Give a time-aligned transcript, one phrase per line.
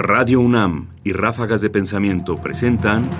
[0.00, 3.10] Radio UNAM y Ráfagas de Pensamiento presentan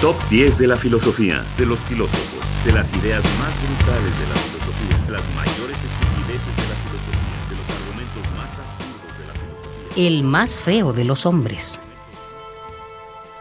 [0.00, 4.36] Top 10 de la filosofía, de los filósofos, de las ideas más brutales de la
[4.36, 9.34] filosofía, de las mayores estupideces de la filosofía, de los argumentos más absurdos de la
[9.34, 10.06] filosofía.
[10.06, 11.80] El más feo de los hombres.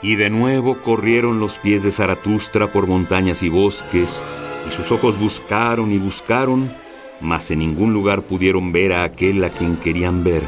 [0.02, 4.23] Y de nuevo corrieron los pies de Zaratustra por montañas y bosques,
[4.68, 6.73] y sus ojos buscaron y buscaron,
[7.20, 10.41] mas en ningún lugar pudieron ver a aquel a quien querían ver,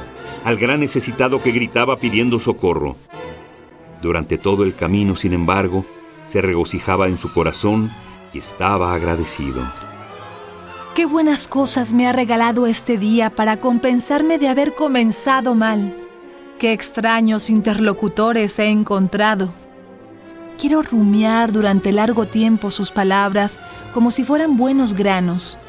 [0.44, 2.96] al gran necesitado que gritaba pidiendo socorro.
[4.02, 5.86] Durante todo el camino, sin embargo,
[6.24, 7.92] se regocijaba en su corazón
[8.34, 9.62] y estaba agradecido.
[10.96, 15.96] Qué buenas cosas me ha regalado este día para compensarme de haber comenzado mal.
[16.60, 19.54] Qué extraños interlocutores he encontrado.
[20.60, 23.60] Quiero rumiar durante largo tiempo sus palabras
[23.94, 25.60] como si fueran buenos granos.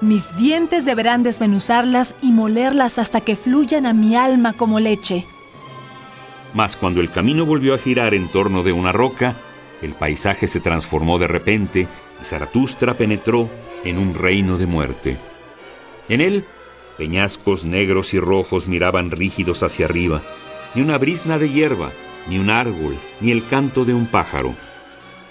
[0.00, 5.26] Mis dientes deberán desmenuzarlas y molerlas hasta que fluyan a mi alma como leche.
[6.54, 9.36] Mas cuando el camino volvió a girar en torno de una roca,
[9.82, 11.86] el paisaje se transformó de repente
[12.20, 13.50] y Zaratustra penetró
[13.84, 15.16] en un reino de muerte.
[16.08, 16.46] En él,
[16.96, 20.22] peñascos negros y rojos miraban rígidos hacia arriba,
[20.74, 21.90] ni una brisna de hierba,
[22.26, 24.54] ni un árbol, ni el canto de un pájaro.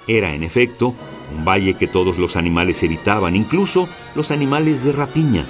[0.08, 0.96] Era, en efecto,
[1.36, 5.46] un valle que todos los animales evitaban, incluso los animales de rapiña.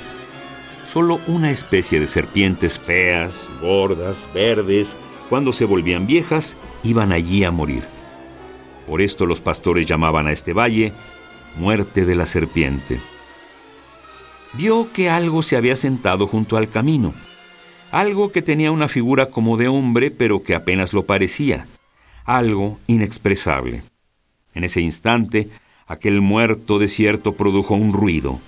[0.85, 4.97] Solo una especie de serpientes feas, gordas, verdes,
[5.29, 7.83] cuando se volvían viejas, iban allí a morir.
[8.87, 10.93] Por esto los pastores llamaban a este valle
[11.57, 12.99] muerte de la serpiente.
[14.53, 17.13] Vio que algo se había sentado junto al camino,
[17.91, 21.67] algo que tenía una figura como de hombre, pero que apenas lo parecía,
[22.25, 23.83] algo inexpresable.
[24.55, 25.49] En ese instante,
[25.89, 28.39] aquel muerto desierto produjo un ruido.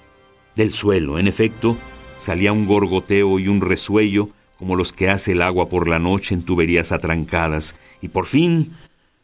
[0.55, 1.75] Del suelo, en efecto,
[2.17, 6.35] salía un gorgoteo y un resuello como los que hace el agua por la noche
[6.35, 8.73] en tuberías atrancadas, y por fin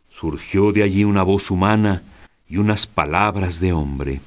[0.10, 2.02] surgió de allí una voz humana
[2.50, 4.20] y unas palabras de hombre.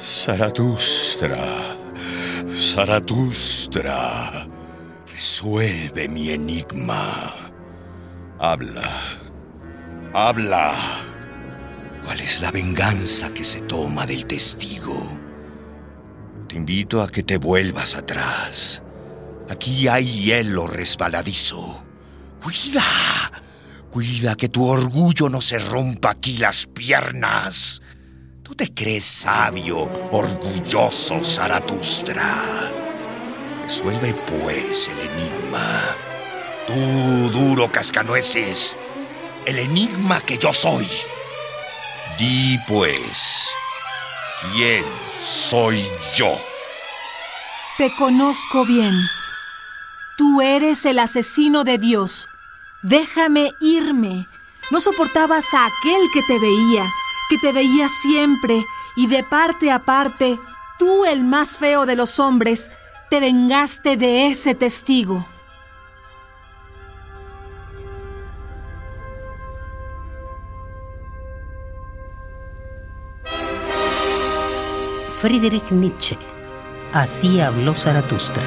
[0.00, 1.76] Zaratustra,
[2.58, 4.48] Zaratustra,
[5.12, 7.34] resuelve mi enigma.
[8.40, 8.90] Habla,
[10.12, 11.07] habla.
[12.08, 14.98] ¿Cuál es la venganza que se toma del testigo?
[16.48, 18.82] Te invito a que te vuelvas atrás.
[19.50, 21.84] Aquí hay hielo resbaladizo.
[22.42, 22.82] Cuida,
[23.90, 27.82] cuida que tu orgullo no se rompa aquí las piernas.
[28.42, 32.72] Tú te crees sabio, orgulloso Zaratustra.
[33.64, 35.94] Resuelve pues el enigma.
[36.66, 38.78] Tú, duro cascanueces,
[39.44, 40.86] el enigma que yo soy.
[42.18, 43.48] Di pues,
[44.52, 44.84] ¿quién
[45.22, 46.34] soy yo?
[47.76, 48.92] Te conozco bien.
[50.16, 52.28] Tú eres el asesino de Dios.
[52.82, 54.26] Déjame irme.
[54.72, 56.84] No soportabas a aquel que te veía,
[57.30, 58.64] que te veía siempre,
[58.96, 60.40] y de parte a parte,
[60.76, 62.72] tú el más feo de los hombres,
[63.10, 65.24] te vengaste de ese testigo.
[75.20, 76.14] Friedrich Nietzsche.
[76.92, 78.44] Así habló Zaratustra.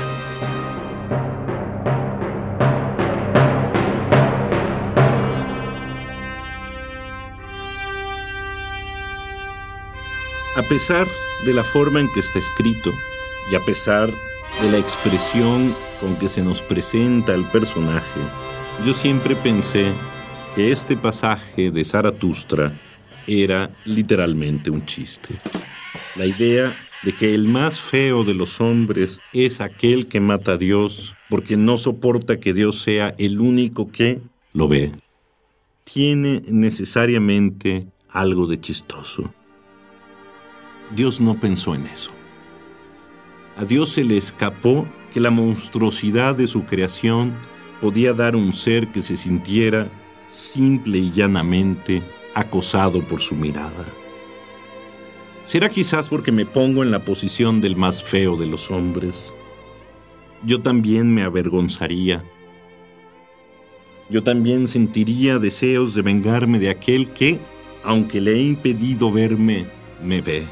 [10.56, 11.08] A pesar
[11.46, 12.94] de la forma en que está escrito
[13.52, 14.10] y a pesar
[14.62, 18.22] de la expresión con que se nos presenta el personaje,
[18.86, 19.92] yo siempre pensé
[20.56, 22.72] que este pasaje de Zaratustra
[23.28, 25.36] era literalmente un chiste.
[26.16, 26.72] La idea
[27.04, 31.58] de que el más feo de los hombres es aquel que mata a Dios porque
[31.58, 34.22] no soporta que Dios sea el único que
[34.54, 34.92] lo ve,
[35.84, 39.34] tiene necesariamente algo de chistoso.
[40.96, 42.12] Dios no pensó en eso.
[43.58, 47.34] A Dios se le escapó que la monstruosidad de su creación
[47.80, 49.90] podía dar un ser que se sintiera
[50.28, 52.02] simple y llanamente
[52.34, 53.86] acosado por su mirada.
[55.44, 59.34] Será quizás porque me pongo en la posición del más feo de los hombres.
[60.44, 62.24] Yo también me avergonzaría.
[64.10, 67.40] Yo también sentiría deseos de vengarme de aquel que,
[67.84, 69.68] aunque le he impedido verme,
[70.04, 70.44] me ve.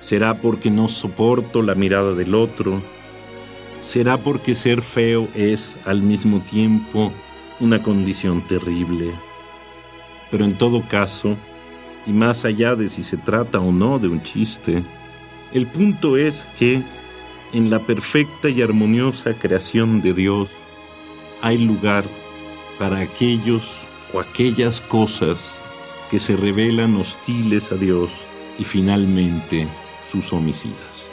[0.00, 2.82] ¿Será porque no soporto la mirada del otro?
[3.80, 7.12] ¿Será porque ser feo es al mismo tiempo
[7.60, 9.12] una condición terrible?
[10.30, 11.36] Pero en todo caso,
[12.06, 14.82] y más allá de si se trata o no de un chiste,
[15.52, 16.82] el punto es que
[17.52, 20.48] en la perfecta y armoniosa creación de Dios
[21.42, 22.04] hay lugar
[22.78, 25.62] para aquellos o aquellas cosas
[26.10, 28.10] que se revelan hostiles a Dios
[28.58, 29.68] y finalmente
[30.06, 31.10] sus homicidas.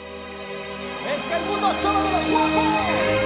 [1.16, 3.19] ¡Es que el mundo solo!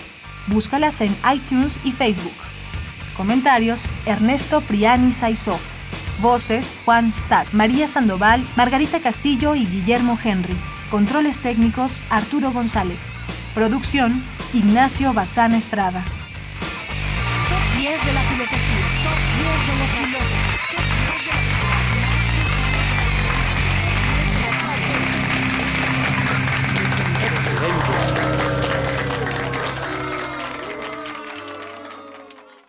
[0.45, 2.35] Búscalas en iTunes y Facebook.
[3.17, 5.59] Comentarios: Ernesto Priani Saizó.
[6.21, 10.55] Voces: Juan Stack, María Sandoval, Margarita Castillo y Guillermo Henry.
[10.91, 13.11] Controles técnicos: Arturo González.
[13.55, 14.23] Producción:
[14.53, 16.05] Ignacio Bazán Estrada.